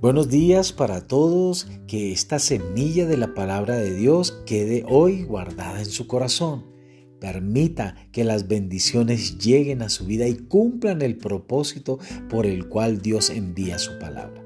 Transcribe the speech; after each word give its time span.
Buenos 0.00 0.30
días 0.30 0.72
para 0.72 1.06
todos, 1.06 1.68
que 1.86 2.10
esta 2.10 2.38
semilla 2.38 3.04
de 3.04 3.18
la 3.18 3.34
palabra 3.34 3.76
de 3.76 3.94
Dios 3.94 4.32
quede 4.46 4.82
hoy 4.88 5.24
guardada 5.24 5.80
en 5.80 5.90
su 5.90 6.06
corazón. 6.06 6.64
Permita 7.20 8.08
que 8.10 8.24
las 8.24 8.48
bendiciones 8.48 9.36
lleguen 9.36 9.82
a 9.82 9.90
su 9.90 10.06
vida 10.06 10.26
y 10.26 10.36
cumplan 10.36 11.02
el 11.02 11.18
propósito 11.18 11.98
por 12.30 12.46
el 12.46 12.66
cual 12.66 13.02
Dios 13.02 13.28
envía 13.28 13.78
su 13.78 13.98
palabra. 13.98 14.42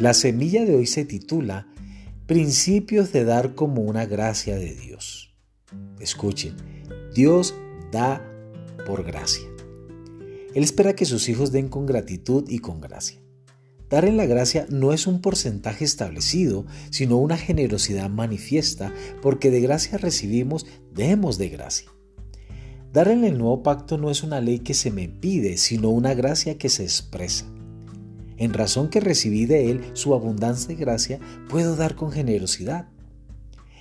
La 0.00 0.14
semilla 0.14 0.64
de 0.64 0.76
hoy 0.76 0.86
se 0.86 1.04
titula 1.04 1.68
Principios 2.26 3.12
de 3.12 3.24
dar 3.24 3.54
como 3.54 3.82
una 3.82 4.06
gracia 4.06 4.56
de 4.56 4.74
Dios. 4.74 5.34
Escuchen, 6.00 6.56
Dios 7.14 7.54
da 7.92 8.26
por 8.86 9.04
gracia. 9.04 9.46
Él 10.54 10.64
espera 10.64 10.96
que 10.96 11.04
sus 11.04 11.28
hijos 11.28 11.52
den 11.52 11.68
con 11.68 11.84
gratitud 11.84 12.46
y 12.48 12.60
con 12.60 12.80
gracia. 12.80 13.20
Dar 13.90 14.04
en 14.04 14.18
la 14.18 14.26
gracia 14.26 14.66
no 14.68 14.92
es 14.92 15.06
un 15.06 15.20
porcentaje 15.20 15.84
establecido, 15.84 16.66
sino 16.90 17.16
una 17.16 17.38
generosidad 17.38 18.10
manifiesta, 18.10 18.92
porque 19.22 19.50
de 19.50 19.60
gracia 19.60 19.96
recibimos, 19.96 20.66
demos 20.92 21.38
de 21.38 21.48
gracia. 21.48 21.88
Dar 22.92 23.08
en 23.08 23.24
el 23.24 23.38
nuevo 23.38 23.62
pacto 23.62 23.96
no 23.96 24.10
es 24.10 24.22
una 24.22 24.40
ley 24.40 24.58
que 24.58 24.74
se 24.74 24.90
me 24.90 25.08
pide, 25.08 25.56
sino 25.56 25.90
una 25.90 26.14
gracia 26.14 26.58
que 26.58 26.68
se 26.68 26.82
expresa. 26.82 27.46
En 28.36 28.52
razón 28.52 28.88
que 28.88 29.00
recibí 29.00 29.46
de 29.46 29.70
Él 29.70 29.80
su 29.94 30.14
abundancia 30.14 30.68
de 30.68 30.76
gracia, 30.76 31.18
puedo 31.48 31.74
dar 31.74 31.96
con 31.96 32.12
generosidad. 32.12 32.88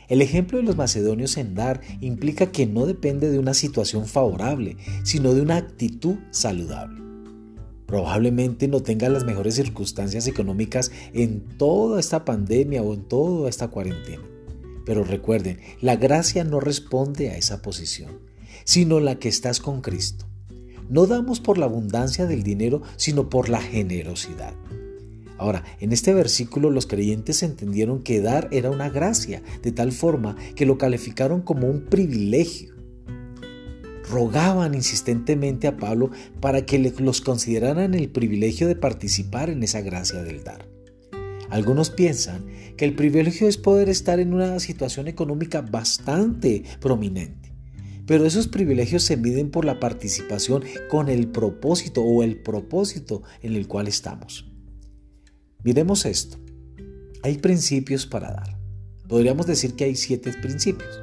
El 0.08 0.22
ejemplo 0.22 0.58
de 0.58 0.64
los 0.64 0.78
macedonios 0.78 1.36
en 1.36 1.54
dar 1.54 1.82
implica 2.00 2.52
que 2.52 2.66
no 2.66 2.86
depende 2.86 3.30
de 3.30 3.40
una 3.40 3.54
situación 3.54 4.08
favorable, 4.08 4.78
sino 5.04 5.34
de 5.34 5.42
una 5.42 5.58
actitud 5.58 6.16
saludable. 6.32 7.07
Probablemente 7.88 8.68
no 8.68 8.82
tenga 8.82 9.08
las 9.08 9.24
mejores 9.24 9.56
circunstancias 9.56 10.28
económicas 10.28 10.92
en 11.14 11.40
toda 11.58 12.02
esta 12.02 12.26
pandemia 12.26 12.84
o 12.84 12.94
en 12.94 13.04
toda 13.04 13.50
esta 13.50 13.70
cuarentena. 13.70 14.24
Pero 14.86 15.06
recuerden, 15.06 15.60
la 15.82 15.96
gracia 15.96 16.44
no 16.44 16.60
responde 16.60 17.30
a 17.30 17.38
esa 17.38 17.62
posición, 17.62 18.20
sino 18.66 19.00
la 19.00 19.20
que 19.20 19.30
estás 19.30 19.62
con 19.62 19.82
Cristo. 19.82 20.26
No 20.90 21.08
damos 21.08 21.40
por 21.40 21.58
la 21.58 21.66
abundancia 21.66 22.26
del 22.26 22.44
dinero, 22.44 22.82
sino 22.98 23.30
por 23.30 23.48
la 23.48 23.62
generosidad. 23.62 24.54
Ahora, 25.38 25.64
en 25.80 25.94
este 25.94 26.14
versículo 26.14 26.70
los 26.70 26.88
creyentes 26.88 27.42
entendieron 27.42 28.02
que 28.02 28.22
dar 28.22 28.50
era 28.52 28.70
una 28.70 28.90
gracia, 28.90 29.44
de 29.62 29.72
tal 29.72 29.94
forma 29.94 30.36
que 30.56 30.66
lo 30.66 30.78
calificaron 30.78 31.42
como 31.42 31.68
un 31.68 31.86
privilegio 31.86 32.77
rogaban 34.10 34.74
insistentemente 34.74 35.68
a 35.68 35.78
Pablo 35.78 36.12
para 36.40 36.66
que 36.66 36.80
los 36.80 37.22
consideraran 37.22 37.94
el 37.94 38.10
privilegio 38.10 38.68
de 38.68 38.76
participar 38.76 39.50
en 39.50 39.64
esa 39.64 39.82
gracia 39.82 40.24
del 40.24 40.44
dar. 40.44 40.68
Algunos 41.50 41.90
piensan 41.90 42.46
que 42.76 42.86
el 42.86 42.96
privilegio 42.96 43.48
es 43.48 43.58
poder 43.58 43.90
estar 43.90 44.20
en 44.20 44.34
una 44.34 44.60
situación 44.60 45.08
económica 45.08 45.62
bastante 45.62 46.64
prominente, 46.80 47.54
pero 48.06 48.26
esos 48.26 48.48
privilegios 48.48 49.04
se 49.04 49.18
miden 49.18 49.50
por 49.50 49.66
la 49.66 49.80
participación 49.80 50.64
con 50.90 51.10
el 51.10 51.28
propósito 51.28 52.02
o 52.02 52.24
el 52.24 52.42
propósito 52.42 53.24
en 53.42 53.56
el 53.56 53.68
cual 53.68 53.88
estamos. 53.88 54.52
Miremos 55.64 56.06
esto. 56.06 56.38
Hay 57.24 57.38
principios 57.38 58.06
para 58.06 58.32
dar. 58.32 58.58
Podríamos 59.08 59.48
decir 59.48 59.74
que 59.74 59.86
hay 59.86 59.96
siete 59.96 60.34
principios, 60.34 61.00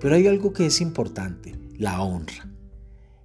pero 0.00 0.14
hay 0.14 0.26
algo 0.26 0.52
que 0.52 0.66
es 0.66 0.80
importante 0.80 1.61
la 1.82 2.00
honra. 2.00 2.48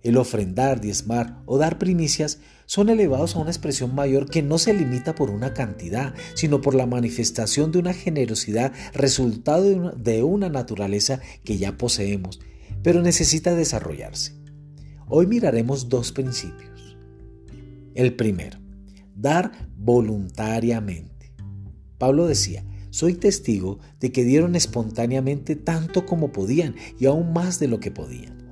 El 0.01 0.17
ofrendar, 0.17 0.81
diezmar 0.81 1.41
o 1.45 1.57
dar 1.57 1.77
primicias 1.77 2.39
son 2.65 2.89
elevados 2.89 3.35
a 3.35 3.39
una 3.39 3.51
expresión 3.51 3.93
mayor 3.93 4.29
que 4.29 4.41
no 4.41 4.57
se 4.57 4.73
limita 4.73 5.13
por 5.15 5.29
una 5.29 5.53
cantidad, 5.53 6.13
sino 6.33 6.59
por 6.61 6.73
la 6.73 6.85
manifestación 6.85 7.71
de 7.71 7.79
una 7.79 7.93
generosidad 7.93 8.73
resultado 8.93 9.93
de 9.95 10.23
una, 10.23 10.49
naturaleza 10.49 11.21
que 11.43 11.57
ya 11.57 11.77
poseemos, 11.77 12.39
pero 12.83 13.01
necesita 13.01 13.53
desarrollarse. 13.53 14.33
Hoy 15.07 15.27
miraremos 15.27 15.87
dos 15.87 16.11
principios. 16.11 16.97
El 17.93 18.15
primero, 18.15 18.59
dar 19.15 19.51
voluntariamente. 19.77 21.33
Pablo 21.97 22.27
decía, 22.27 22.65
soy 22.89 23.13
testigo 23.13 23.79
de 23.99 24.11
que 24.11 24.23
dieron 24.23 24.55
espontáneamente 24.55 25.55
tanto 25.55 26.05
como 26.05 26.31
podían 26.31 26.75
y 26.99 27.05
aún 27.05 27.33
más 27.33 27.59
de 27.59 27.67
lo 27.67 27.79
que 27.79 27.91
podían 27.91 28.46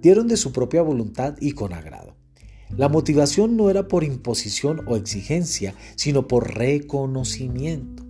dieron 0.00 0.28
de 0.28 0.36
su 0.36 0.52
propia 0.52 0.82
voluntad 0.82 1.36
y 1.40 1.52
con 1.52 1.72
agrado. 1.72 2.16
La 2.76 2.88
motivación 2.88 3.56
no 3.56 3.68
era 3.68 3.88
por 3.88 4.04
imposición 4.04 4.82
o 4.86 4.96
exigencia, 4.96 5.74
sino 5.96 6.28
por 6.28 6.54
reconocimiento. 6.56 8.04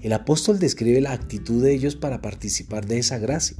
El 0.00 0.12
apóstol 0.12 0.60
describe 0.60 1.00
la 1.00 1.12
actitud 1.12 1.62
de 1.62 1.74
ellos 1.74 1.96
para 1.96 2.20
participar 2.20 2.86
de 2.86 2.98
esa 2.98 3.18
gracia. 3.18 3.56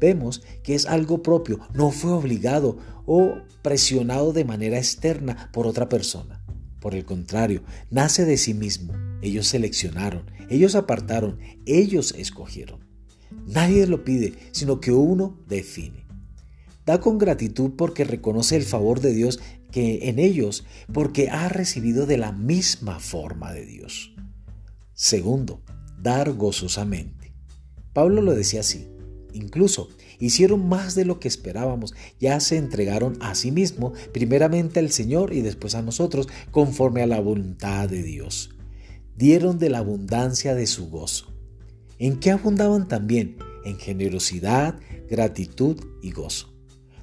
Vemos 0.00 0.42
que 0.62 0.74
es 0.74 0.86
algo 0.86 1.22
propio, 1.22 1.60
no 1.74 1.90
fue 1.90 2.12
obligado 2.12 2.78
o 3.04 3.34
presionado 3.62 4.32
de 4.32 4.44
manera 4.44 4.78
externa 4.78 5.50
por 5.52 5.66
otra 5.66 5.88
persona. 5.88 6.42
Por 6.80 6.94
el 6.94 7.04
contrario, 7.04 7.62
nace 7.90 8.24
de 8.24 8.38
sí 8.38 8.54
mismo. 8.54 8.94
Ellos 9.20 9.48
seleccionaron, 9.48 10.30
ellos 10.48 10.74
apartaron, 10.74 11.38
ellos 11.66 12.14
escogieron. 12.16 12.80
Nadie 13.46 13.86
lo 13.86 14.04
pide, 14.04 14.34
sino 14.52 14.80
que 14.80 14.92
uno 14.92 15.38
define. 15.48 16.07
Da 16.88 17.02
con 17.02 17.18
gratitud 17.18 17.72
porque 17.76 18.04
reconoce 18.04 18.56
el 18.56 18.62
favor 18.62 19.02
de 19.02 19.12
Dios 19.12 19.40
que 19.70 20.08
en 20.08 20.18
ellos, 20.18 20.64
porque 20.90 21.28
ha 21.28 21.50
recibido 21.50 22.06
de 22.06 22.16
la 22.16 22.32
misma 22.32 22.98
forma 22.98 23.52
de 23.52 23.66
Dios. 23.66 24.14
Segundo, 24.94 25.60
dar 26.00 26.32
gozosamente. 26.32 27.34
Pablo 27.92 28.22
lo 28.22 28.34
decía 28.34 28.60
así. 28.60 28.88
Incluso 29.34 29.90
hicieron 30.18 30.66
más 30.66 30.94
de 30.94 31.04
lo 31.04 31.20
que 31.20 31.28
esperábamos, 31.28 31.92
ya 32.18 32.40
se 32.40 32.56
entregaron 32.56 33.18
a 33.20 33.34
sí 33.34 33.52
mismo, 33.52 33.92
primeramente 34.14 34.80
al 34.80 34.90
Señor 34.90 35.34
y 35.34 35.42
después 35.42 35.74
a 35.74 35.82
nosotros, 35.82 36.26
conforme 36.50 37.02
a 37.02 37.06
la 37.06 37.20
voluntad 37.20 37.86
de 37.90 38.02
Dios. 38.02 38.56
Dieron 39.14 39.58
de 39.58 39.68
la 39.68 39.80
abundancia 39.80 40.54
de 40.54 40.66
su 40.66 40.88
gozo. 40.88 41.34
¿En 41.98 42.18
qué 42.18 42.30
abundaban 42.30 42.88
también? 42.88 43.36
En 43.66 43.76
generosidad, 43.76 44.80
gratitud 45.06 45.76
y 46.00 46.12
gozo. 46.12 46.57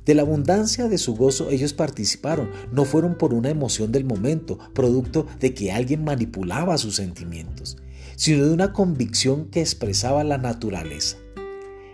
De 0.05 0.13
la 0.13 0.21
abundancia 0.21 0.87
de 0.87 0.99
su 0.99 1.15
gozo 1.15 1.49
ellos 1.49 1.73
participaron, 1.73 2.51
no 2.71 2.85
fueron 2.85 3.17
por 3.17 3.33
una 3.33 3.49
emoción 3.49 3.91
del 3.91 4.05
momento, 4.05 4.59
producto 4.73 5.25
de 5.39 5.53
que 5.55 5.71
alguien 5.71 6.03
manipulaba 6.03 6.77
sus 6.77 6.95
sentimientos, 6.95 7.77
sino 8.15 8.45
de 8.45 8.53
una 8.53 8.71
convicción 8.71 9.45
que 9.49 9.61
expresaba 9.61 10.23
la 10.23 10.37
naturaleza. 10.37 11.17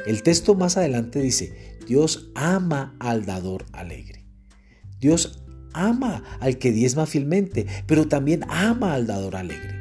El 0.05 0.23
texto 0.23 0.55
más 0.55 0.77
adelante 0.77 1.21
dice, 1.21 1.77
Dios 1.87 2.31
ama 2.35 2.95
al 2.99 3.25
dador 3.25 3.65
alegre. 3.71 4.25
Dios 4.99 5.43
ama 5.73 6.23
al 6.39 6.57
que 6.57 6.71
diezma 6.71 7.05
fielmente, 7.05 7.65
pero 7.87 8.07
también 8.07 8.43
ama 8.49 8.93
al 8.93 9.07
dador 9.07 9.37
alegre. 9.37 9.79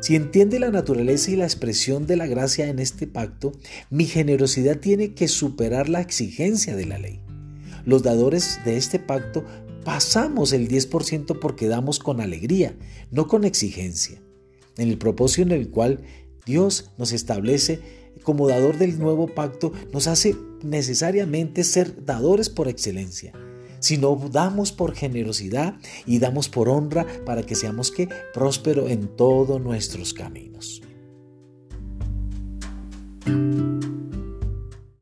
Si 0.00 0.16
entiende 0.16 0.58
la 0.58 0.70
naturaleza 0.70 1.30
y 1.30 1.36
la 1.36 1.44
expresión 1.44 2.06
de 2.06 2.16
la 2.16 2.26
gracia 2.26 2.68
en 2.68 2.78
este 2.78 3.06
pacto, 3.06 3.52
mi 3.88 4.06
generosidad 4.06 4.78
tiene 4.78 5.14
que 5.14 5.28
superar 5.28 5.88
la 5.88 6.00
exigencia 6.00 6.74
de 6.74 6.86
la 6.86 6.98
ley. 6.98 7.21
Los 7.84 8.02
dadores 8.02 8.60
de 8.64 8.76
este 8.76 8.98
pacto 8.98 9.44
pasamos 9.84 10.52
el 10.52 10.68
10% 10.68 11.38
porque 11.40 11.66
damos 11.66 11.98
con 11.98 12.20
alegría, 12.20 12.76
no 13.10 13.26
con 13.26 13.44
exigencia. 13.44 14.20
En 14.76 14.88
el 14.88 14.98
propósito 14.98 15.42
en 15.42 15.52
el 15.52 15.70
cual 15.70 16.00
Dios 16.46 16.90
nos 16.98 17.12
establece 17.12 17.80
como 18.22 18.48
dador 18.48 18.78
del 18.78 18.98
nuevo 18.98 19.26
pacto, 19.26 19.72
nos 19.92 20.06
hace 20.06 20.36
necesariamente 20.62 21.64
ser 21.64 22.04
dadores 22.04 22.48
por 22.48 22.68
excelencia. 22.68 23.32
Si 23.80 23.98
no 23.98 24.14
damos 24.30 24.70
por 24.70 24.94
generosidad 24.94 25.74
y 26.06 26.20
damos 26.20 26.48
por 26.48 26.68
honra 26.68 27.04
para 27.26 27.42
que 27.42 27.56
seamos 27.56 27.90
que 27.90 28.08
próspero 28.32 28.88
en 28.88 29.08
todos 29.16 29.60
nuestros 29.60 30.14
caminos. 30.14 30.82